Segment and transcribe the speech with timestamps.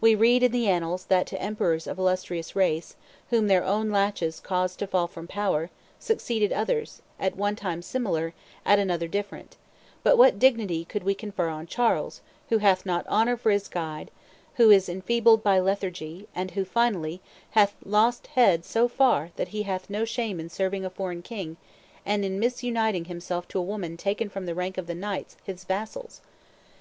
[0.00, 2.94] We read in the annals that to emperors of illustrious race,
[3.30, 5.68] whom their own laches caused to fall from power,
[5.98, 8.34] succeeded others, at one time similar,
[8.64, 9.56] at another different;
[10.04, 12.20] but what dignity could we confer on Charles,
[12.50, 14.12] who hath not honor for his guide,
[14.58, 17.20] who is enfeebled by lethargy, and who, finally,
[17.50, 21.56] hath lost head so far that he hath no shame in serving a foreign king,
[22.06, 25.64] and in misuniting himself to a woman taken from the rank of the knights his
[25.64, 26.20] vassals?